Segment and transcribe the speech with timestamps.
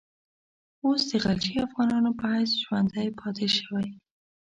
[0.85, 3.87] اوس د غلجي افغانانو په حیث ژوندی پاته شوی.